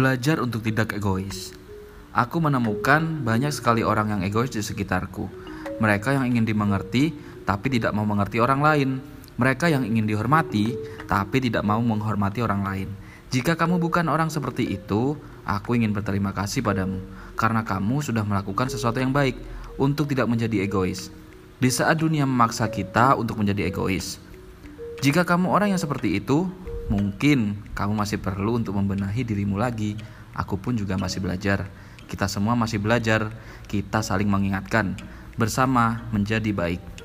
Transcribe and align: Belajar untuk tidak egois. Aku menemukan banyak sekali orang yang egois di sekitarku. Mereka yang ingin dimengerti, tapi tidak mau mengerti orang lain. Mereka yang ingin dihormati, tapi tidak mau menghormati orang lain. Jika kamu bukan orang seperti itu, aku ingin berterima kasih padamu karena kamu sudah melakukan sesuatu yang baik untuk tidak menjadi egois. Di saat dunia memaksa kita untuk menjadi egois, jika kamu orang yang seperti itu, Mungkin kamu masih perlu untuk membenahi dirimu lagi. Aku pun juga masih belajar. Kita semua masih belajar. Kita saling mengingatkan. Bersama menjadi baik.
Belajar 0.00 0.40
untuk 0.40 0.64
tidak 0.64 0.96
egois. 0.96 1.52
Aku 2.16 2.40
menemukan 2.40 3.04
banyak 3.20 3.52
sekali 3.52 3.84
orang 3.84 4.08
yang 4.08 4.20
egois 4.24 4.48
di 4.48 4.64
sekitarku. 4.64 5.28
Mereka 5.76 6.16
yang 6.16 6.24
ingin 6.24 6.48
dimengerti, 6.48 7.12
tapi 7.44 7.68
tidak 7.68 7.92
mau 7.92 8.08
mengerti 8.08 8.40
orang 8.40 8.64
lain. 8.64 8.96
Mereka 9.36 9.68
yang 9.68 9.84
ingin 9.84 10.08
dihormati, 10.08 10.72
tapi 11.04 11.44
tidak 11.44 11.68
mau 11.68 11.84
menghormati 11.84 12.40
orang 12.40 12.64
lain. 12.64 12.88
Jika 13.28 13.60
kamu 13.60 13.76
bukan 13.76 14.08
orang 14.08 14.32
seperti 14.32 14.72
itu, 14.72 15.20
aku 15.44 15.76
ingin 15.76 15.92
berterima 15.92 16.32
kasih 16.32 16.64
padamu 16.64 17.04
karena 17.36 17.60
kamu 17.60 18.00
sudah 18.00 18.24
melakukan 18.24 18.72
sesuatu 18.72 19.04
yang 19.04 19.12
baik 19.12 19.36
untuk 19.76 20.08
tidak 20.08 20.32
menjadi 20.32 20.64
egois. 20.64 21.12
Di 21.60 21.68
saat 21.68 22.00
dunia 22.00 22.24
memaksa 22.24 22.72
kita 22.72 23.20
untuk 23.20 23.36
menjadi 23.36 23.68
egois, 23.68 24.16
jika 25.04 25.28
kamu 25.28 25.48
orang 25.48 25.76
yang 25.76 25.80
seperti 25.80 26.16
itu, 26.20 26.48
Mungkin 26.90 27.70
kamu 27.72 27.94
masih 27.94 28.18
perlu 28.18 28.58
untuk 28.58 28.74
membenahi 28.74 29.22
dirimu 29.22 29.54
lagi. 29.54 29.94
Aku 30.34 30.58
pun 30.58 30.74
juga 30.74 30.98
masih 30.98 31.22
belajar. 31.22 31.70
Kita 32.10 32.26
semua 32.26 32.58
masih 32.58 32.82
belajar. 32.82 33.30
Kita 33.70 34.02
saling 34.02 34.26
mengingatkan. 34.26 34.98
Bersama 35.38 36.10
menjadi 36.10 36.50
baik. 36.50 36.99